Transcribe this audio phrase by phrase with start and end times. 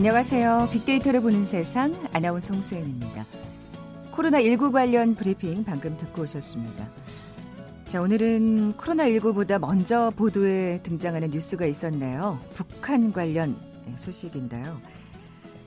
[0.00, 0.70] 안녕하세요.
[0.72, 3.26] 빅데이터를 보는 세상 아나운서 홍소연입니다.
[4.12, 6.88] 코로나19 관련 브리핑 방금 듣고 오셨습니다.
[7.84, 12.40] 자, 오늘은 코로나19보다 먼저 보도에 등장하는 뉴스가 있었네요.
[12.54, 13.54] 북한 관련
[13.96, 14.80] 소식인데요.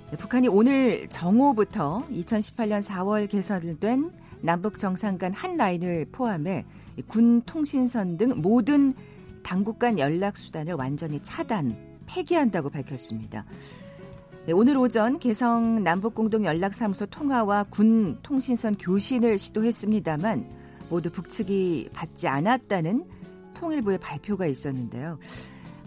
[0.10, 4.10] 네, 북한이 오늘 정오부터 2018년 4월 개설된
[4.42, 6.66] 남북 정상 간 한 라인을 포함해
[7.08, 8.96] 군 통신선 등 모든
[9.44, 11.78] 당국 간 연락 수단을 완전히 차단,
[12.08, 13.46] 폐기한다고 밝혔습니다.
[14.46, 20.46] 네, 오늘 오전 개성 남북공동연락사무소 통화와 군 통신선 교신을 시도했습니다만
[20.90, 23.06] 모두 북측이 받지 않았다는
[23.54, 25.18] 통일부의 발표가 있었는데요.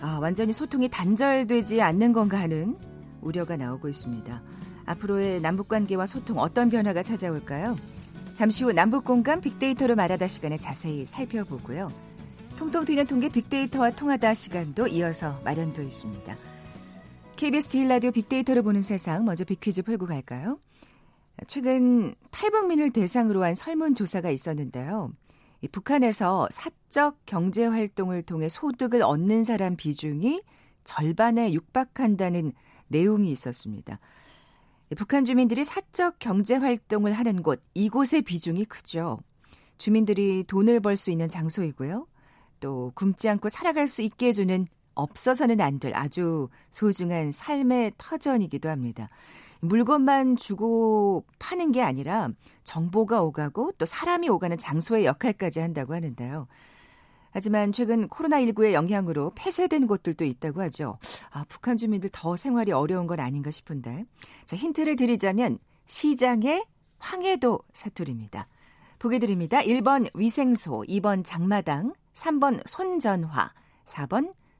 [0.00, 2.78] 아, 완전히 소통이 단절되지 않는 건가 하는
[3.20, 4.42] 우려가 나오고 있습니다.
[4.86, 7.76] 앞으로의 남북 관계와 소통 어떤 변화가 찾아올까요?
[8.32, 11.92] 잠시 후 남북 공감 빅데이터로 말하다 시간에 자세히 살펴보고요.
[12.56, 16.55] 통통 튀는 통계 빅데이터와 통하다 시간도 이어서 마련되어 있습니다.
[17.36, 20.58] KBS 제일 라디오 빅데이터를 보는 세상 먼저 빅퀴즈 풀고 갈까요?
[21.46, 25.12] 최근 탈북민을 대상으로 한 설문조사가 있었는데요.
[25.70, 30.42] 북한에서 사적 경제 활동을 통해 소득을 얻는 사람 비중이
[30.84, 32.52] 절반에 육박한다는
[32.88, 33.98] 내용이 있었습니다.
[34.96, 39.18] 북한 주민들이 사적 경제 활동을 하는 곳, 이곳의 비중이 크죠.
[39.76, 42.06] 주민들이 돈을 벌 수 있는 장소이고요.
[42.60, 44.66] 또 굶지 않고 살아갈 수 있게 해주는
[44.96, 49.08] 없어서는 안 될 아주 소중한 삶의 터전이기도 합니다.
[49.60, 52.30] 물건만 주고 파는 게 아니라
[52.64, 56.46] 정보가 오가고 또 사람이 오가는 장소의 역할까지 한다고 하는데요.
[57.30, 60.98] 하지만 최근 코로나19의 영향으로 폐쇄된 곳들도 있다고 하죠.
[61.30, 64.06] 아, 북한 주민들 더 생활이 어려운 건 아닌가 싶은데.
[64.46, 66.64] 자, 힌트를 드리자면 시장의
[66.98, 68.48] 황해도 사투리입니다.
[68.98, 69.60] 보기 드립니다.
[69.60, 73.52] 1번 위생소, 2번 장마당, 3번 손전화,
[73.84, 74.32] 4번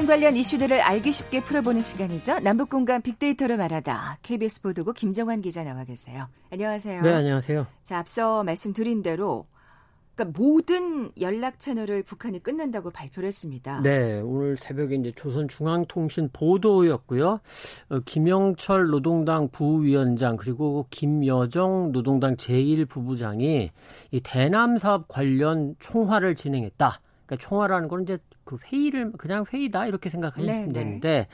[0.00, 2.38] 북한 관련 이슈들을 알기 쉽게 풀어보는 시간이죠.
[2.38, 4.20] 남북 공간 빅데이터를 말하다.
[4.22, 6.26] KBS 보도국 김정환 기자 나와 계세요.
[6.50, 7.02] 안녕하세요.
[7.02, 7.66] 네, 안녕하세요.
[7.82, 9.44] 자, 앞서 말씀드린 대로
[10.14, 13.82] 그러니까 모든 연락 채널을 북한이 끊는다고 발표를 했습니다.
[13.82, 17.40] 네, 오늘 새벽에 이제 조선중앙통신 보도였고요.
[17.90, 23.68] 어, 김영철 노동당 부위원장 그리고 김여정 노동당 제1부부장이
[24.12, 27.02] 이 대남 사업 관련 총화를 진행했다.
[27.26, 30.72] 그러니까 총화라는 건 이제 그 회의를 그냥 회의다 이렇게 생각하시면 네, 네.
[30.72, 31.28] 되는데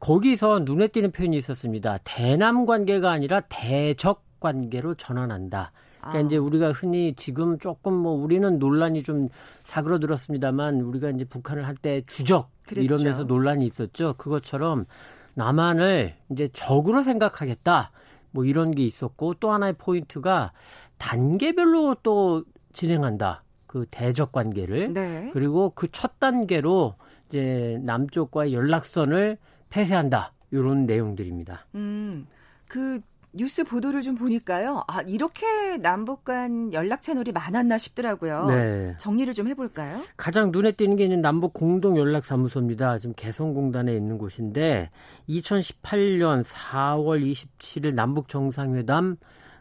[0.00, 1.98] 거기서 눈에 띄는 표현이 있었습니다.
[2.04, 5.72] 대남 관계가 아니라 대적 관계로 전환한다.
[6.00, 6.20] 그러니까 아.
[6.20, 9.28] 이제 우리가 흔히 지금 조금 뭐 우리는 논란이 좀
[9.62, 12.82] 사그러들었습니다만 우리가 이제 북한을 할때 주적 그랬죠.
[12.82, 14.14] 이러면서 논란이 있었죠.
[14.14, 14.86] 그것처럼
[15.34, 17.92] 남한을 이제 적으로 생각하겠다.
[18.32, 20.52] 뭐 이런 게 있었고 또 하나의 포인트가
[20.98, 23.44] 단계별로 또 진행한다.
[23.72, 25.30] 그 대적 관계를 네.
[25.32, 26.94] 그리고 그 첫 단계로
[27.28, 29.38] 이제 남쪽과의 연락선을
[29.70, 30.32] 폐쇄한다.
[30.50, 31.64] 이런 내용들입니다.
[31.74, 32.26] 음.
[32.68, 33.00] 그
[33.32, 34.84] 뉴스 보도를 좀 보니까요.
[34.88, 38.44] 아, 이렇게 남북 간 연락 채널이 많았나 싶더라고요.
[38.48, 38.92] 네.
[38.98, 40.02] 정리를 좀 해볼까요?
[40.18, 42.98] 가장 눈에 띄는 게 있는 남북 공동 연락 사무소입니다.
[42.98, 44.90] 지금 개성공단에 있는 곳인데
[45.30, 49.16] 2018년 4월 27일 남북 정상회담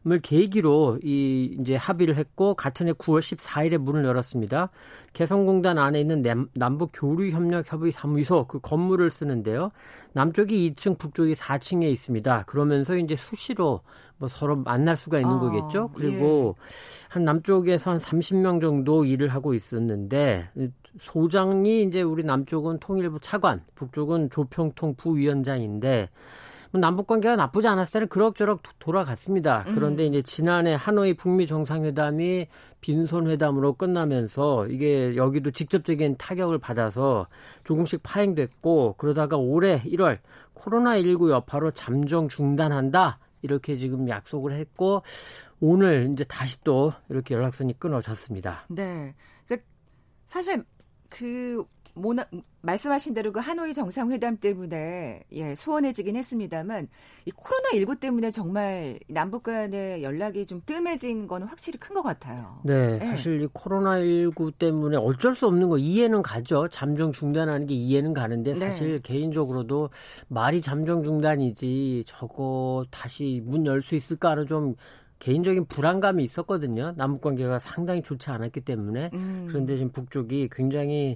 [0.07, 4.71] 을 계기로 이 이제 합의를 했고 같은 해 9월 14일에 문을 열었습니다.
[5.13, 9.69] 개성공단 안에 있는 남북 교류 협력 협의 사무소 그 건물을 쓰는데요.
[10.13, 12.45] 남쪽이 2층, 북쪽이 4층에 있습니다.
[12.47, 13.81] 그러면서 이제 수시로
[14.17, 15.91] 뭐 서로 만날 수가 있는 아, 거겠죠.
[15.93, 16.63] 그리고 예.
[17.09, 20.49] 한 남쪽에서 한 30명 정도 일을 하고 있었는데
[20.99, 28.07] 소장이 이제 우리 남쪽은 통일부 차관, 북쪽은 조평통 부위원장인데 뭐 남북 관계가 나쁘지 않았을 때는
[28.07, 29.65] 그럭저럭 돌아갔습니다.
[29.67, 29.75] 음.
[29.75, 32.47] 그런데 이제 지난해 하노이 북미 정상회담이
[32.79, 37.27] 빈손 회담으로 끝나면서 이게 여기도 직접적인 타격을 받아서
[37.63, 40.19] 조금씩 파행됐고 그러다가 올해 1월
[40.55, 43.19] 코로나19 여파로 잠정 중단한다.
[43.41, 45.01] 이렇게 지금 약속을 했고
[45.59, 48.65] 오늘 이제 다시 또 이렇게 연락선이 끊어졌습니다.
[48.69, 49.13] 네.
[49.45, 49.67] 그러니까
[50.25, 50.63] 사실
[51.09, 52.25] 그 모나,
[52.61, 56.87] 말씀하신 대로 그 하노이 정상회담 때문에 예, 소원해지긴 했습니다만
[57.25, 62.59] 이 코로나 19 때문에 정말 남북 간의 연락이 좀 뜸해진 건 확실히 큰 것 같아요.
[62.63, 66.67] 네, 네, 사실 이 코로나 19 때문에 어쩔 수 없는 거 이해는 가죠.
[66.69, 68.59] 잠정 중단하는 게 이해는 가는데 네.
[68.59, 68.99] 사실 네.
[69.03, 69.89] 개인적으로도
[70.29, 74.75] 말이 잠정 중단이지 저거 다시 문 열 수 있을까는 좀
[75.19, 76.93] 개인적인 불안감이 있었거든요.
[76.97, 79.11] 남북 관계가 상당히 좋지 않았기 때문에.
[79.13, 79.45] 음.
[79.47, 81.15] 그런데 지금 북쪽이 굉장히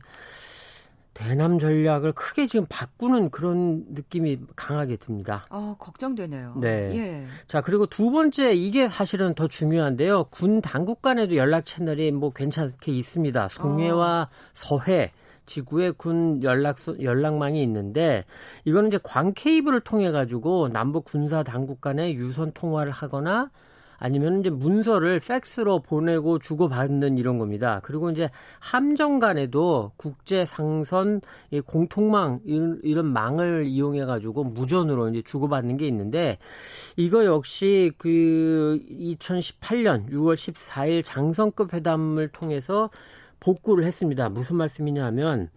[1.16, 5.46] 대남 전략을 크게 지금 바꾸는 그런 느낌이 강하게 듭니다.
[5.50, 6.58] 아, 걱정되네요.
[6.60, 6.92] 네.
[6.94, 7.26] 예.
[7.48, 10.26] 자, 그리고 두 번째 이게 사실은 더 중요한데요.
[10.26, 13.48] 군 당국 간에도 연락 채널이 뭐 괜찮게 있습니다.
[13.48, 14.36] 송해와 어.
[14.54, 15.14] 서해
[15.46, 18.26] 지구의 군 연락 연락망이 있는데
[18.66, 23.52] 이거는 이제 광 케이블을 통해 가지고 남북 군사 당국 간의 유선 통화를 하거나
[24.06, 27.80] 아니면 이제 문서를 팩스로 보내고 주고받는 이런 겁니다.
[27.84, 28.30] 그리고 이제
[28.60, 31.22] 함정 간에도 국제 상선
[31.66, 36.38] 공통망 이런 망을 이용해 가지고 무전으로 이제 주고받는 게 있는데
[36.98, 42.92] 이거 역시 그 2018년 6월 14일 장성급 회담을 통해서
[43.40, 44.30] 복구를 했습니다.
[44.30, 45.50] 무슨 말씀이냐면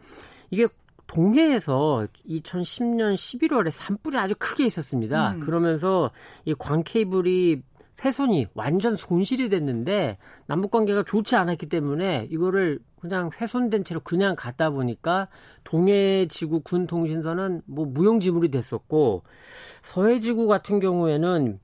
[0.50, 0.66] 이게
[1.06, 5.32] 동해에서 2010년 11월에 산불이 아주 크게 있었습니다.
[5.32, 5.40] 음.
[5.40, 6.10] 그러면서
[6.46, 7.62] 이 광 케이블이
[8.04, 14.70] 훼손이 완전 손실이 됐는데 남북 관계가 좋지 않았기 때문에 이거를 그냥 훼손된 채로 그냥 갔다
[14.70, 15.28] 보니까
[15.64, 19.22] 동해 지구 군 통신선은 뭐 무용지물이 됐었고
[19.82, 21.58] 서해 지구 같은 경우에는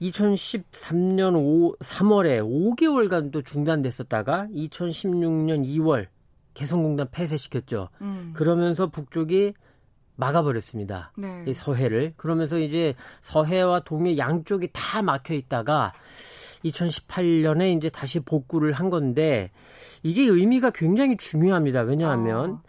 [0.00, 6.06] 2013년 5, 3월에 5개월간 또 중단됐었다가 2016년 2월
[6.54, 7.88] 개성공단 폐쇄시켰죠.
[8.00, 8.32] 음.
[8.34, 9.54] 그러면서 북쪽이
[10.18, 11.12] 막아버렸습니다.
[11.16, 11.44] 네.
[11.46, 12.12] 이 서해를.
[12.16, 15.92] 그러면서 이제 서해와 동해 양쪽이 다 막혀 있다가
[16.64, 19.50] 2018년에 이제 다시 복구를 한 건데
[20.02, 21.82] 이게 의미가 굉장히 중요합니다.
[21.82, 22.62] 왜냐하면 어.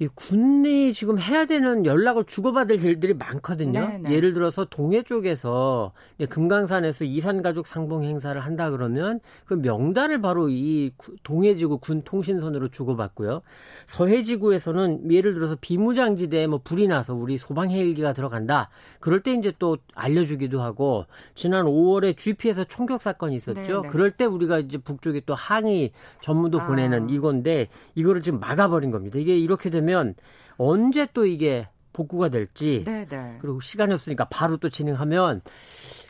[0.00, 3.80] 이 군이 지금 해야 되는 연락을 주고받을 일들이 많거든요.
[3.80, 3.98] 네네.
[4.08, 4.14] 네.
[4.14, 5.92] 예를 들어서 동해 쪽에서
[6.26, 10.92] 금강산에서 이산 가족 상봉 행사를 한다 그러면 그 명단을 바로 이
[11.22, 13.42] 동해 지구 군 통신선으로 주고받고요.
[13.84, 18.70] 서해 지구에서는 예를 들어서 비무장지대에 뭐 불이 나서 우리 소방 헬기가 들어간다.
[19.00, 21.04] 그럴 때 이제 또 알려주기도 하고
[21.34, 23.60] 지난 5월에 GP에서 총격 사건이 있었죠.
[23.60, 23.82] 네네.
[23.82, 23.88] 네.
[23.88, 25.90] 그럴 때 우리가 이제 북쪽에 또 항의
[26.22, 26.66] 전문도 아.
[26.66, 29.18] 보내는 이건데 이거를 지금 막아버린 겁니다.
[29.18, 30.14] 이게 이렇게 되면 되면
[30.56, 33.06] 언제 또 이게 복구가 될지 네네.
[33.08, 33.38] 네.
[33.40, 35.42] 그리고 시간이 없으니까 바로 또 진행하면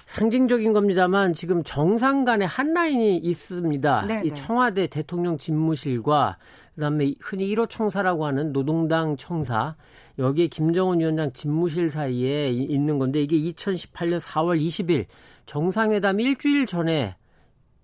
[0.06, 4.06] 상징적인 겁니다만 지금 정상 간의 한 라인이 있습니다.
[4.06, 4.22] 네네.
[4.26, 4.34] 이 네.
[4.34, 6.36] 청와대 대통령 집무실과
[6.74, 9.76] 그다음에 흔히 1호 청사라고 하는 노동당 청사
[10.18, 15.06] 여기에 김정은 위원장 집무실 사이에 있는 건데 이게 2018년 4월 20일
[15.46, 17.16] 정상회담 일주일 전에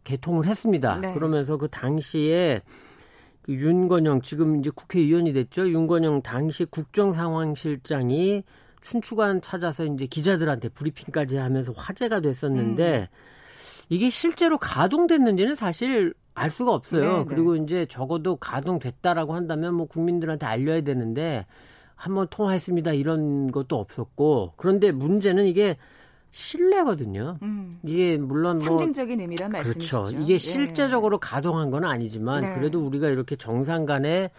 [0.05, 0.99] 개통을 했습니다.
[1.01, 1.15] 네.
[1.15, 2.61] 그러면서 그 당시에
[3.47, 5.69] 그 윤건영 지금 이제 국회의원이 됐죠.
[5.71, 8.43] 윤건영 당시 국정상황실장이
[8.81, 13.17] 춘추관 찾아서 이제 기자들한테 브리핑까지 하면서 화제가 됐었는데 음.
[13.89, 17.01] 이게 실제로 가동됐는지는 사실 알 수가 없어요.
[17.01, 17.19] 네네.
[17.19, 17.25] 네.
[17.29, 21.47] 그리고 이제 적어도 가동됐다라고 한다면 뭐 국민들한테 알려야 되는데
[21.95, 25.79] 한번 통화했습니다 이런 것도 없었고 그런데 문제는 이게
[26.37, 27.39] 신뢰거든요.
[27.41, 27.81] 음.
[27.83, 29.51] 이게 물론 뭐 상징적인 의미란.
[29.53, 30.03] 말씀이시죠.
[30.03, 30.19] 그렇죠.
[30.23, 30.39] 이게 예.
[30.39, 31.19] 실제적으로 예.
[31.23, 32.55] 가동한 건 아니지만 네.
[32.55, 34.31] 그래도 우리가 이렇게 정상 간에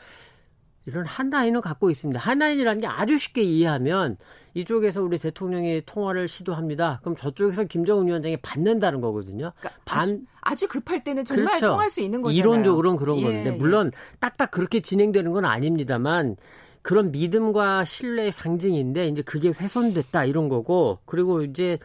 [0.86, 2.20] 이런 한 라인을 갖고 있습니다.
[2.20, 4.18] 한 라인이라는 게 아주 쉽게 이해하면
[4.54, 7.00] 이쪽에서 우리 대통령이 통화를 시도합니다.
[7.02, 9.52] 그럼 저쪽에서 김정은 위원장이 받는다는 거거든요.
[9.58, 11.66] 그러니까 반 아주, 아주, 급할 때는 정말 그렇죠.
[11.66, 12.40] 통할 수 있는 거잖아요.
[12.40, 16.36] 이론적으로는 그런 예, 건데 물론 딱딱 그렇게 진행되는 건 아닙니다만
[16.82, 21.80] 그런 믿음과 신뢰의 상징인데 이제 그게 훼손됐다 이런 거고 그리고 이제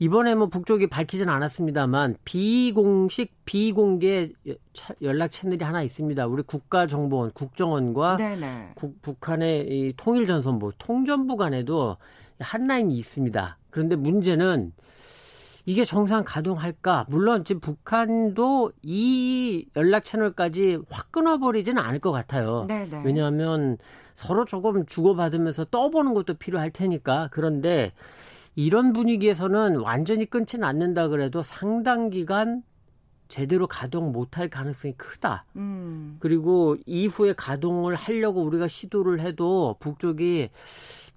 [0.00, 4.30] 이번에 뭐 북쪽이 밝히진 않았습니다만 비공식 비공개
[5.02, 6.26] 연락 채널이 하나 있습니다.
[6.26, 8.16] 우리 국가정보원 국정원과
[8.76, 11.96] 국, 북한의 이 통일전선부 통전부 간에도
[12.38, 13.58] 한 라인이 있습니다.
[13.70, 14.72] 그런데 문제는
[15.68, 17.04] 이게 정상 가동할까?
[17.10, 22.64] 물론 지금 북한도 이 연락 채널까지 확 끊어버리지는 않을 것 같아요.
[22.66, 23.02] 네네.
[23.04, 23.76] 왜냐하면
[24.14, 27.28] 서로 조금 주고받으면서 떠보는 것도 필요할 테니까.
[27.32, 27.92] 그런데
[28.56, 32.62] 이런 분위기에서는 완전히 끊지는 않는다 그래도 상당 기간
[33.28, 35.44] 제대로 가동 못할 가능성이 크다.
[35.56, 36.16] 음.
[36.18, 40.48] 그리고 이후에 가동을 하려고 우리가 시도를 해도 북쪽이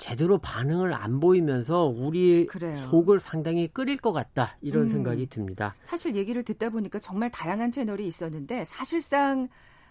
[0.02, 2.74] 제대로 반응을 안 보이면서 우리 그래요.
[2.88, 4.90] 속을 상당히 끓일 것 같다 이런 음.
[4.90, 5.76] 생각이 듭니다.
[5.84, 9.48] 사실 얘기를 듣다 보니까 정말 다양한 채널이 있었는데 사실상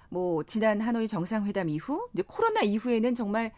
[0.09, 3.53] 뭐 지난 하노이 정상회담 이후 코로나 이후에는 정말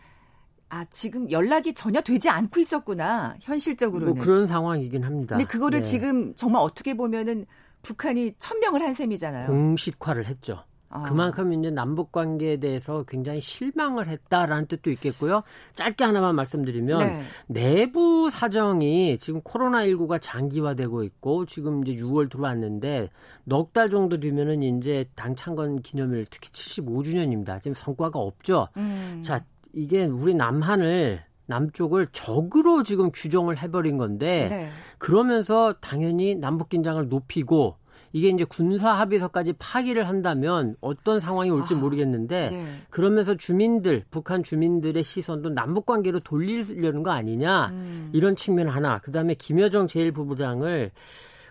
[0.68, 5.38] 아 지금 연락이 전혀 되지 않고 있었구나 현실적으로는 뭐 그런 상황이긴 합니다.
[5.38, 5.86] 근데 그거를 네.
[5.86, 7.46] 지금 정말 어떻게 보면은
[7.80, 9.46] 북한이 천명을 한 셈이잖아요.
[9.46, 10.62] 공식화를 했죠.
[10.92, 11.02] 아.
[11.02, 15.42] 그만큼 이제 남북 관계에 대해서 굉장히 실망을 했다라는 뜻도 있겠고요.
[15.74, 17.22] 짧게 하나만 말씀드리면 네.
[17.46, 23.08] 내부 사정이 지금 코로나19가 장기화되고 있고 지금 이제 6월 들어왔는데
[23.44, 27.62] 넉 달 정도 뒤면은 이제 당 창건 기념일 특히 75주년입니다.
[27.62, 28.68] 지금 성과가 없죠.
[28.76, 29.22] 음.
[29.24, 34.68] 자, 이게 우리 남한을 남쪽을 적으로 지금 규정을 해버린 건데 네.
[34.98, 37.76] 그러면서 당연히 남북 긴장을 높이고
[38.12, 42.76] 이게 이제 군사 합의서까지 파기를 한다면 어떤 상황이 올지 아, 모르겠는데 네.
[42.90, 48.10] 그러면서 주민들 북한 주민들의 시선도 남북 관계로 돌리려는 거 아니냐 음.
[48.12, 50.90] 이런 측면 하나 그다음에 김여정 제1부부장을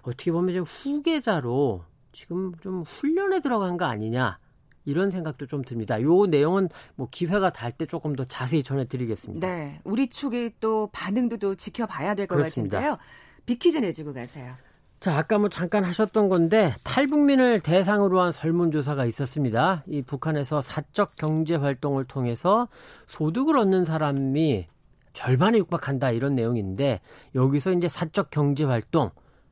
[0.03, 4.37] 어떻게 보면 좀 후계자로 지금 좀 훈련에 들어간 거 아니냐
[4.85, 6.01] 이런 생각도 좀 듭니다.
[6.01, 9.47] 요 내용은 뭐 기회가 닿을 때 조금 더 자세히 전해드리겠습니다.
[9.47, 12.97] 네, 우리 측의 또 반응도 또 지켜봐야 될 것 같은데요.
[13.45, 14.55] 비퀴즈 내주고 가세요.
[15.01, 19.83] 자, 아까 뭐 잠깐 하셨던 건데 탈북민을 대상으로 한 설문조사가 있었습니다.
[19.87, 22.67] 이 북한에서 사적 경제 활동을 통해서
[23.07, 24.67] 소득을 얻는 사람이
[25.13, 27.01] 절반에 육박한다 이런 내용인데
[27.33, 29.09] 여기서 이제 사적 경제 활동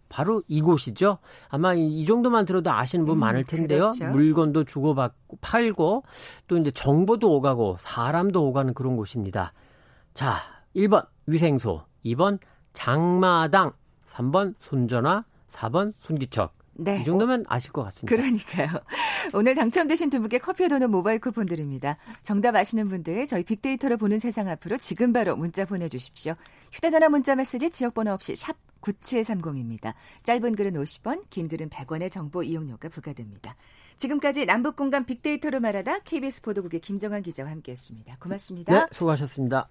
[0.07, 1.17] 바로 이곳이죠.
[1.47, 3.89] 아마 이 정도만 들어도 아시는 분 음, 많을 텐데요.
[3.89, 4.05] 그렇죠.
[4.05, 6.03] 물건도 주고받고 팔고
[6.47, 9.53] 또 이제 정보도 오가고 사람도 오가는 그런 곳입니다.
[10.13, 10.35] 자,
[10.75, 12.37] 1번 위생소, 2번
[12.73, 13.73] 장마당,
[14.07, 16.53] 3번 손전화, 4번 손기척.
[16.81, 16.99] 네.
[17.01, 18.15] 이 정도면 아실 것 같습니다.
[18.15, 18.69] 그러니까요.
[19.33, 21.97] 오늘 당첨되신 두 분께 커피 도는 모바일 쿠폰 드립니다.
[22.23, 26.35] 정답 아시는 분들 저희 빅데이터를 보는 세상 앞으로 지금 바로 문자 보내주십시오.
[26.71, 29.93] 휴대전화 문자 메시지 지역번호 없이 샵 9730입니다.
[30.23, 33.55] 짧은 글은 50원, 긴 글은 100원의 정보 이용료가 부과됩니다.
[33.97, 38.15] 지금까지 남북공간 빅데이터로 말하다 KBS 보도국의 김정환 기자와 함께했습니다.
[38.19, 38.73] 고맙습니다.
[38.73, 39.67] 네, 수고하셨습니다.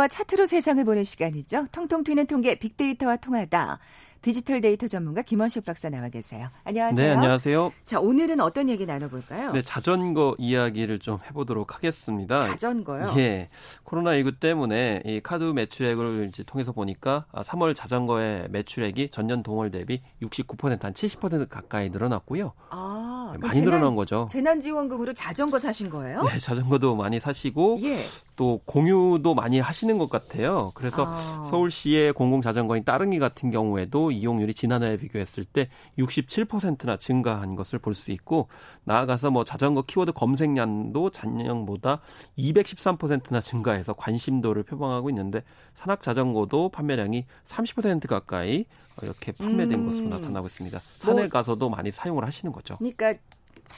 [0.00, 1.66] 데이터와 차트로 세상을 보는 시간이죠.
[1.72, 3.78] 통통 튀는 통계 빅데이터와 통하다.
[4.22, 6.48] 디지털 데이터 전문가 김원식 박사 나와 계세요.
[6.64, 7.06] 안녕하세요.
[7.06, 7.72] 네, 안녕하세요.
[7.84, 9.52] 자, 오늘은 어떤 얘기 나눠볼까요?
[9.52, 12.36] 네, 자전거 이야기를 좀 해보도록 하겠습니다.
[12.36, 13.14] 자전거요?
[13.16, 13.48] 예.
[13.86, 20.02] 코로나19 때문에 이 카드 매출액을 이제 통해서 보니까 3월 아, 자전거의 매출액이 전년 동월 대비
[20.22, 22.52] 69%한 70% 가까이 늘어났고요.
[22.68, 24.28] 아, 네, 많이 재난, 늘어난 거죠.
[24.30, 26.24] 재난지원금으로 자전거 사신 거예요?
[26.24, 27.96] 네, 자전거도 많이 사시고 예.
[28.40, 30.72] 또 공유도 많이 하시는 것 같아요.
[30.74, 31.42] 그래서 아.
[31.50, 35.68] 서울시의 공공자전거인 따릉이 같은 경우에도 이용률이 지난해에 비교했을 때
[35.98, 38.48] 67%나 증가한 것을 볼 수 있고
[38.84, 42.00] 나아가서 뭐 자전거 키워드 검색량도 작년보다
[42.38, 45.42] 213%나 증가해서 관심도를 표방하고 있는데
[45.74, 48.64] 산악 자전거도 판매량이 30% 가까이
[49.02, 49.86] 이렇게 판매된 음.
[49.86, 50.78] 것으로 나타나고 있습니다.
[50.96, 52.78] 산에 뭐, 가서도 많이 사용을 하시는 거죠.
[52.78, 53.14] 그러니까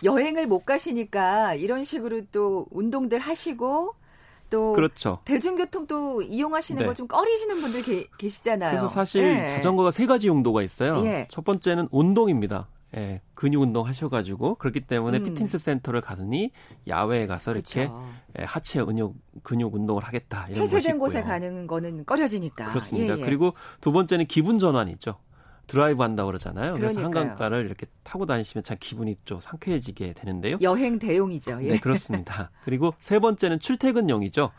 [0.04, 3.94] 여행을 못 가시니까 이런 식으로 또 운동들 하시고
[4.52, 5.18] 또 그렇죠.
[5.24, 6.86] 대중교통도 이용하시는 네.
[6.86, 8.70] 거좀 꺼리시는 분들 계, 계시잖아요.
[8.70, 9.48] 그래서 사실 네.
[9.48, 11.02] 자전거가 세 가지 용도가 있어요.
[11.06, 11.26] 예.
[11.30, 12.68] 첫 번째는 운동입니다.
[12.94, 15.24] 예, 근육 운동 하셔가지고 그렇기 때문에 음.
[15.24, 16.50] 피트니스 센터를 가느니
[16.86, 17.90] 야외에 가서 이렇게
[18.38, 23.16] 예, 하체 근육 근육 운동을 하겠다 이런 폐쇄된 곳에 가는 거는 꺼려지니까 그렇습니다.
[23.16, 23.24] 예, 예.
[23.24, 25.14] 그리고 두 번째는 기분 전환이죠.
[25.72, 26.74] 드라이브 한다고 그러잖아요.
[26.74, 26.80] 그러니까요.
[26.80, 30.58] 그래서 한강가를 이렇게 타고 다니시면 참 기분이 좀 상쾌해지게 되는데요.
[30.60, 31.60] 여행 대용이죠.
[31.62, 31.70] 예.
[31.70, 32.50] 네, 그렇습니다.
[32.66, 34.50] 그리고 세 번째는 출퇴근용이죠.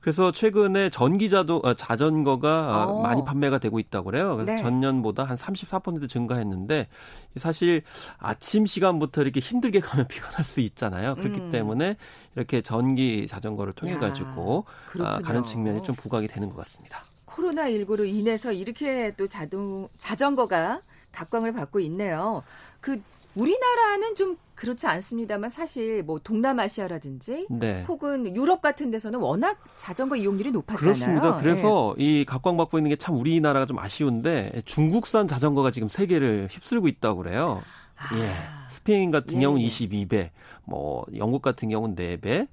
[0.00, 3.00] 그래서 최근에 전기자도 어, 자전거가 오.
[3.00, 4.34] 어, 많이 판매가 되고 있다고 그래요.
[4.36, 4.62] 그래서 네.
[4.62, 6.88] 전년보다 한 34% 증가했는데
[7.36, 7.82] 사실
[8.16, 11.16] 아침 시간부터 이렇게 힘들게 가면 피곤할 수 있잖아요.
[11.16, 11.50] 그렇기 음.
[11.50, 11.96] 때문에
[12.34, 14.64] 이렇게 전기 자전거를 통해 가지고
[15.00, 17.04] 아, 가는 측면이 좀 부각이 되는 것 같습니다.
[17.36, 22.42] 코로나19로 인해서 이렇게 또 자동, 자전거가 각광을 받고 있네요.
[22.80, 23.00] 그,
[23.34, 27.84] 우리나라는 좀 그렇지 않습니다만 사실 뭐 동남아시아라든지 네.
[27.88, 30.82] 혹은 유럽 같은 데서는 워낙 자전거 이용률이 높았잖아요.
[30.94, 31.36] 그렇습니다.
[31.38, 32.04] 그래서 네.
[32.20, 37.62] 이 각광받고 있는 게 참 우리나라가 좀 아쉬운데 중국산 자전거가 지금 세계를 휩쓸고 있다고 그래요.
[38.10, 38.18] 아.
[38.18, 38.62] 예.
[38.72, 39.40] 스페인 같은 예.
[39.40, 40.30] 경우는 22배,
[40.64, 42.48] 뭐 영국 같은 경우는 4배,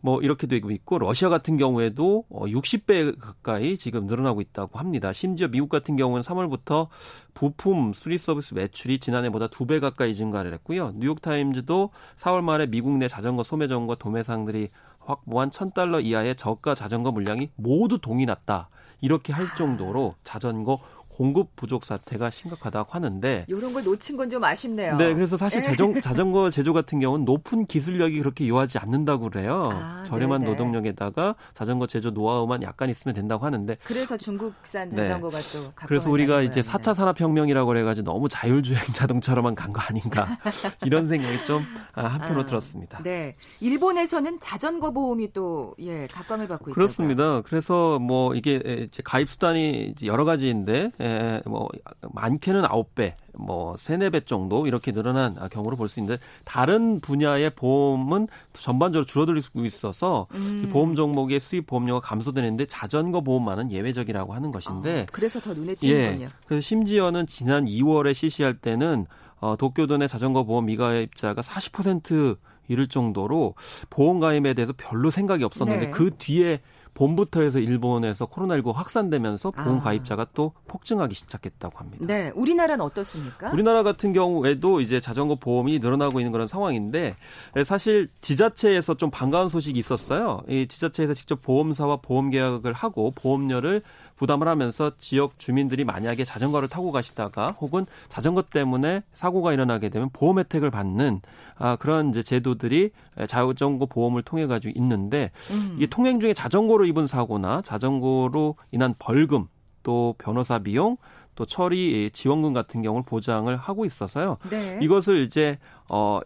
[0.00, 5.12] 뭐 이렇게 되고 있고 러시아 같은 경우에도 60배 어, 가까이 지금 늘어나고 있다고 합니다.
[5.12, 6.88] 심지어 미국 같은 경우는 3월부터
[7.32, 10.92] 부품 수리 서비스 매출이 지난해보다 2배 가까이 증가를 했고요.
[10.96, 17.10] 뉴욕 타임즈도 4월 말에 미국 내 자전거 소매 점과 도매상들이 확보한 1000달러 이하의 저가 자전거
[17.10, 18.68] 물량이 모두 동이 났다.
[19.00, 20.80] 이렇게 할 정도로 자전거
[21.14, 24.96] 공급 부족 사태가 심각하다고 하는데 이런 걸 놓친 건 좀 아쉽네요.
[24.96, 29.68] 네, 그래서 사실 자전, 자전거 제조 같은 경우는 높은 기술력이 그렇게 요하지 않는다고 그래요.
[29.72, 30.50] 아, 저렴한 네네.
[30.50, 34.96] 노동력에다가 자전거 제조 노하우만 약간 있으면 된다고 하는데 그래서 중국산 네.
[34.96, 35.58] 자전거가 네.
[35.58, 40.26] 또 그래서 우리가 이제 4차 산업혁명이라고 해가지고 너무 자율주행 자동차로만 간 거 아닌가
[40.84, 43.02] 이런 생각이 좀 아, 한편으로 아, 들었습니다.
[43.02, 46.74] 네, 일본에서는 자전거 보험이 또 예, 각광을 받고 있다.
[46.74, 47.42] 그렇습니다.
[47.42, 48.54] 그래서 뭐 이게
[48.88, 51.68] 이제 가입 수단이 여러 가지인데 에, 뭐
[52.12, 58.26] 많게는 9배, 뭐 세네 배 정도 이렇게 늘어난 경우로 볼 수 있는데 다른 분야의 보험은
[58.54, 60.70] 전반적으로 줄어들고 있어서 음.
[60.72, 66.24] 보험 종목의 수입 보험료가 감소되는데 자전거 보험만은 예외적이라고 하는 것인데 어, 그래서 더 눈에 띄는군요.
[66.24, 69.06] 예, 그래서 심지어는 지난 2월에 실시할 때는
[69.40, 73.54] 어, 도쿄도 내 자전거 보험 미가입자가 40% 이를 정도로
[73.90, 75.90] 보험 가입에 대해서 별로 생각이 없었는데 네.
[75.90, 76.62] 그 뒤에
[76.94, 79.82] 봄부터 해서 일본에서 코로나19 확산되면서 보험 아.
[79.82, 82.04] 가입자가 또 폭증하기 시작했다고 합니다.
[82.06, 83.50] 네, 우리나라는 어떻습니까?
[83.50, 87.16] 우리나라 같은 경우에도 이제 자전거 보험이 늘어나고 있는 그런 상황인데
[87.64, 90.42] 사실 지자체에서 좀 반가운 소식이 있었어요.
[90.48, 93.82] 이 지자체에서 직접 보험사와 보험 계약을 하고 보험료를
[94.16, 100.38] 부담을 하면서 지역 주민들이 만약에 자전거를 타고 가시다가 혹은 자전거 때문에 사고가 일어나게 되면 보험
[100.38, 101.20] 혜택을 받는
[101.56, 102.90] 아, 그런 이제 제도들이
[103.26, 105.74] 자전거 보험을 통해 가지고 있는데 음.
[105.76, 109.46] 이게 통행 중에 자전거로 입은 사고나 자전거로 인한 벌금
[109.82, 110.96] 또 변호사 비용
[111.34, 114.38] 또 처리 지원금 같은 경우를 보장을 하고 있어서요.
[114.50, 114.78] 네.
[114.80, 116.20] 이것을 이제 어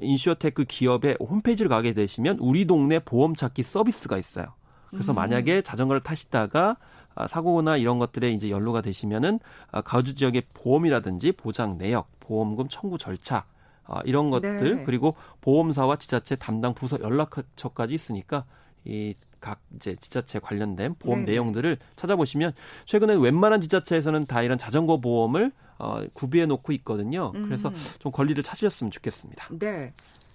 [0.00, 4.46] InsurTech 기업의 홈페이지를 가게 되시면 우리 동네 보험 찾기 서비스가 있어요.
[4.90, 5.16] 그래서 음.
[5.16, 6.76] 만약에 자전거를 타시다가 아,
[7.28, 9.40] 사고나 이런 것들에 이제 연루가 되시면은
[9.70, 13.44] 아, 거주 지역의 보험이라든지 보장 내역, 보험금 청구 절차
[13.84, 14.84] 아, 이런 것들 네.
[14.84, 18.44] 그리고 보험사와 지자체 담당 부서 연락처까지 있으니까
[18.84, 21.32] 이 각 이제 지자체 관련된 보험 네.
[21.32, 22.54] 내용들을 찾아보시면
[22.86, 27.30] 최근에 웬만한 지자체에서는 다 이런 자전거 보험을 어, 구비해 놓고 있거든요.
[27.32, 27.74] 그래서 음.
[27.98, 29.48] 좀 권리를 찾으셨으면 좋겠습니다.
[29.58, 29.92] 네.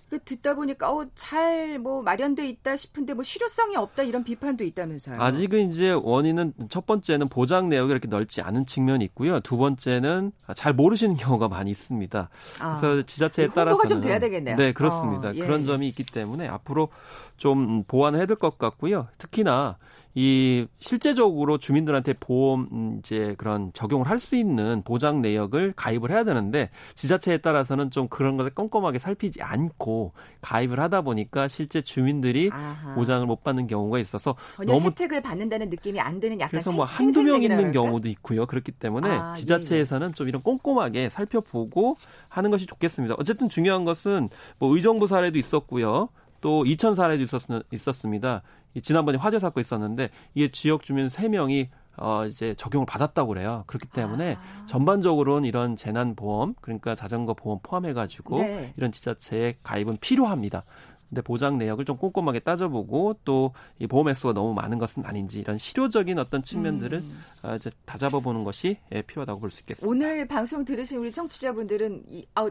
[0.10, 5.22] 그 듣다 보니까 어, 잘 뭐 마련돼 있다 싶은데 뭐 실효성이 없다 이런 비판도 있다면서요.
[5.22, 9.40] 아직은 이제 원인은 첫 번째는 보장 내역이 이렇게 넓지 않은 측면이 있고요.
[9.42, 12.30] 두 번째는 잘 모르시는 경우가 많이 있습니다.
[12.60, 14.56] 아, 그래서 지자체에 따라서는 좀 돼야 되겠네요.
[14.56, 15.30] 네, 그렇습니다.
[15.30, 15.40] 어, 예.
[15.40, 16.90] 그런 점이 있기 때문에 앞으로
[17.38, 19.08] 좀 보완해야 될 것 같고요.
[19.18, 19.78] 특히나
[20.16, 26.26] 이 실제적으로 주민들한테 보험 음, 이제 그런 적용을 할 수 있는 보장 내역을 가입을 해야
[26.26, 32.96] 되는데 지자체에 따라서는 좀 그런 것을 꼼꼼하게 살피지 않고 가입을 하다 보니까 실제 주민들이 아하.
[32.96, 34.36] 보장을 못 받는 경우가 있어서
[34.68, 37.72] 너무 혜택을 받는다는 느낌이 안 드는 약간 그래서 뭐 한두 명 있는 그럴까?
[37.72, 38.46] 경우도 있고요.
[38.46, 40.14] 그렇기 때문에 아, 지자체에서는 예, 예.
[40.14, 41.96] 좀 이런 꼼꼼하게 살펴보고
[42.28, 43.16] 하는 것이 좋겠습니다.
[43.18, 46.10] 어쨌든 중요한 것은 뭐 의정부 사례도 있었고요.
[46.42, 47.42] 또 이천 사례도 있었,
[47.72, 48.42] 있었습니다.
[48.82, 53.64] 지난번에 화재 사고 있었는데 이게 지역 주민 3명이 어 이제 적용을 받았다고 그래요.
[53.68, 54.66] 그렇기 때문에 아.
[54.68, 58.74] 전반적으로는 이런 재난 보험 그러니까 자전거 보험 포함해 가지고 네.
[58.78, 60.64] 이런 지자체에 가입은 필요합니다.
[61.10, 65.58] 근데 보장 내역을 좀 꼼꼼하게 따져보고 또 이 보험 횟수가 너무 많은 것은 아닌지 이런
[65.58, 67.24] 실효적인 어떤 측면들을 음.
[67.42, 69.90] 어, 이제 다잡아보는 것이 예, 필요하다고 볼 수 있겠습니다.
[69.90, 72.50] 오늘 방송 들으신 우리 청취자분들은 이, 아,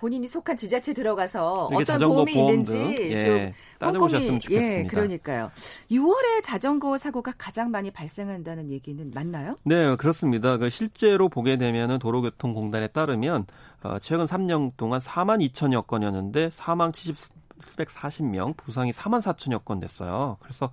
[0.00, 4.78] 본인이 속한 지자체 들어가서 어떤 보험이 있는지 예, 좀 따져보셨으면 좋겠습니다.
[4.78, 5.50] 예, 그러니까요.
[5.90, 9.56] 6월에 자전거 사고가 가장 많이 발생한다는 얘기는 맞나요?
[9.62, 10.56] 네, 그렇습니다.
[10.56, 13.44] 그 실제로 보게 되면은 도로교통공단에 따르면
[13.82, 20.36] 어, 최근 3년 동안 4만 2천여 건이었는데 사망 70 740명, 부상이 4만 4천여 건 됐어요.
[20.40, 20.70] 그래서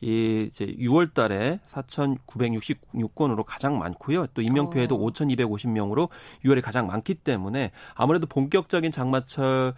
[0.00, 4.26] 이 이제 6월 달에 4,966건으로 가장 많고요.
[4.28, 4.98] 또 인명 피해도 어.
[4.98, 6.08] 5,250명으로
[6.44, 9.74] 6월에 가장 많기 때문에 아무래도 본격적인 장마철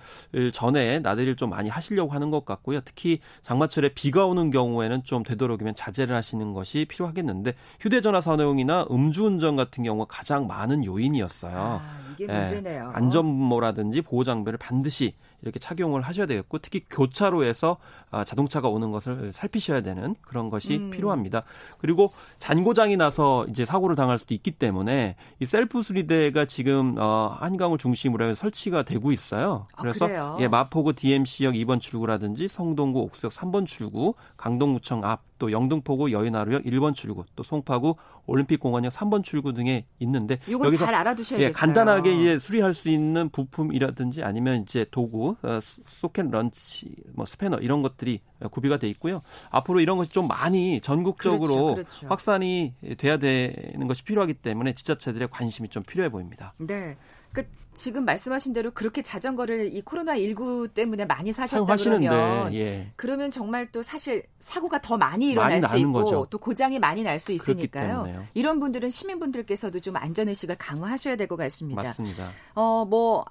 [0.52, 2.80] 전에 나들이를 좀 많이 하시려고 하는 것 같고요.
[2.80, 9.84] 특히 장마철에 비가 오는 경우에는 좀 되도록이면 자제를 하시는 것이 필요하겠는데 휴대전화 사용이나 음주운전 같은
[9.84, 11.80] 경우가 가장 많은 요인이었어요.
[11.82, 12.92] 아, 이게 문제네요.
[12.94, 17.76] 예, 안전모라든지 보호 장비를 반드시 이렇게 착용을 하셔야 되겠고 특히 교차로에서
[18.10, 20.90] 아, 자동차가 오는 것을 살피셔야 되는 그런 것이 음.
[20.90, 21.44] 필요합니다.
[21.78, 27.78] 그리고 잔고장이 나서 이제 사고를 당할 수도 있기 때문에 이 셀프 수리대가 지금 어, 한강을
[27.78, 29.66] 중심으로 해서 설치가 되고 있어요.
[29.74, 35.52] 아, 그래서 아, 예, 마포구 DMC역 2번 출구라든지 성동구 옥수역 3번 출구, 강동구청 앞 또
[35.52, 37.96] 영등포구 여의나루역 1번 출구, 또 송파구
[38.26, 41.48] 올림픽공원역 3번 출구 등에 있는데 여기서 잘 알아두셔야겠어요.
[41.48, 47.58] 예, 간단하게 이제 수리할 수 있는 부품이라든지 아니면 이제 도구, 어, 소켓 런치, 뭐 스패너
[47.58, 48.20] 이런 것들이
[48.50, 49.20] 구비가 돼 있고요.
[49.50, 52.06] 앞으로 이런 것이 좀 많이 전국적으로 그렇죠, 그렇죠.
[52.08, 56.54] 확산이 돼야 되는 것이 필요하기 때문에 지자체들의 관심이 좀 필요해 보입니다.
[56.58, 56.96] 네.
[57.32, 62.90] 그 지금 말씀하신 대로 그렇게 자전거를 이 코로나 19 때문에 많이 사셨다 그러면 예.
[62.96, 66.26] 그러면 정말 또 사실 사고가 더 많이 일어날 많이 수 있고 거죠.
[66.28, 68.26] 또 고장이 많이 날 수 있으니까요.
[68.34, 71.82] 이런 분들은 시민분들께서도 좀 안전 의식을 강화하셔야 될 것 같습니다.
[71.82, 72.28] 맞습니다.
[72.54, 73.24] 어뭐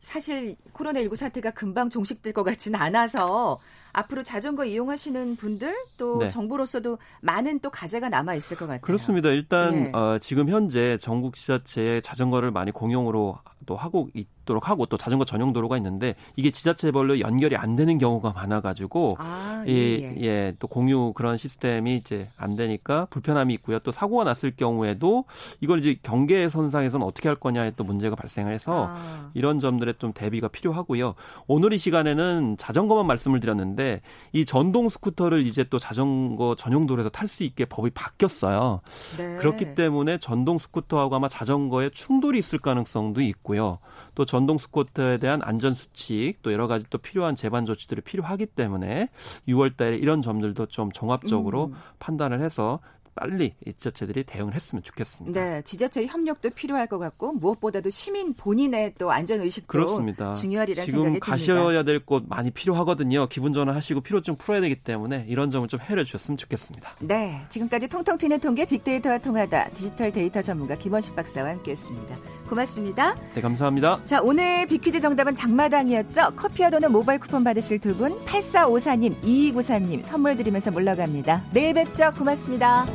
[0.00, 3.58] 사실 코로나 19 사태가 금방 종식될 것 같지는 않아서
[3.98, 6.28] 앞으로 자전거 이용하시는 분들 또 네.
[6.28, 8.80] 정부로서도 많은 또 과제가 남아 있을 것 같아요.
[8.80, 9.28] 그렇습니다.
[9.30, 9.92] 일단 네.
[9.92, 15.52] 어, 지금 현재 전국 지자체에 자전거를 많이 공용으로 또 하고 있도록 하고 또 자전거 전용
[15.52, 20.16] 도로가 있는데 이게 지자체별로 연결이 안 되는 경우가 많아가지고 아, 예, 예.
[20.20, 23.78] 예, 또 공유 그런 시스템이 이제 안 되니까 불편함이 있고요.
[23.80, 25.24] 또 사고가 났을 경우에도
[25.60, 29.30] 이걸 이제 경계 선상에서는 어떻게 할 거냐에 또 문제가 발생을 해서 아.
[29.34, 31.14] 이런 점들에 좀 대비가 필요하고요.
[31.46, 34.00] 오늘 이 시간에는 자전거만 말씀을 드렸는데
[34.32, 38.80] 이 전동 스쿠터를 이제 또 자전거 전용 도로에서 탈 수 있게 법이 바뀌었어요.
[39.18, 39.36] 네.
[39.36, 43.78] 그렇기 때문에 전동 스쿠터하고 아마 자전거에 충돌이 있을 가능성도 있고 요.
[44.14, 49.08] 또 전동 스쿠터에 대한 안전 수칙 또 여러 가지 또 필요한 재반 조치들이 필요하기 때문에
[49.46, 51.74] 6월 달에 이런 점들도 좀 종합적으로 음.
[51.98, 52.80] 판단을 해서
[53.18, 55.40] 빨리 지자체들이 대응을 했으면 좋겠습니다.
[55.40, 60.32] 네, 지자체 협력도 필요할 것 같고 무엇보다도 시민 본인의 또 안전 의식도 그렇습니다.
[60.34, 61.24] 중요하리라 생각이 듭니다.
[61.24, 63.26] 지금 가셔야 될 곳 많이 필요하거든요.
[63.26, 66.90] 기분 전환하시고 피로증 풀어야 되기 때문에 이런 점을 좀 해결해 주셨으면 좋겠습니다.
[67.00, 72.16] 네, 지금까지 통통 튀는 통계 빅데이터와 통하다 디지털 데이터 전문가 김원식 박사와 함께했습니다.
[72.48, 73.14] 고맙습니다.
[73.34, 74.00] 네, 감사합니다.
[74.04, 76.30] 자, 오늘 빅퀴즈 정답은 장마당이었죠.
[76.36, 81.44] 커피와 도는 모바일 쿠폰 받으실 두 분, 8454님, 2294님 선물 드리면서 물러갑니다.
[81.52, 82.12] 내일 뵙죠.
[82.16, 82.86] 고맙습니다.